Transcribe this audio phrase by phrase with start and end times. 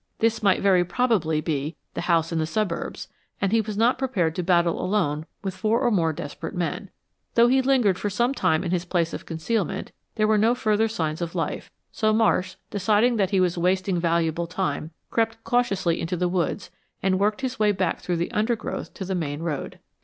[0.17, 3.07] This might very probably be "the house in the suburbs,"
[3.39, 6.89] and he was not prepared to battle alone with four or more desperate men.
[7.35, 10.87] Though he lingered for some time in his place of concealment, there were no further
[10.87, 16.17] signs of life, so Marsh, deciding that he was wasting valuable time, crept cautiously into
[16.17, 16.71] the woods
[17.03, 19.77] and worked his way back through the undergrowth to the main road.